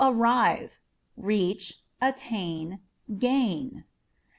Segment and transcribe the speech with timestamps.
[0.01, 0.79] To Arrive â€"
[1.25, 2.79] reach, attain,
[3.19, 3.83] gain.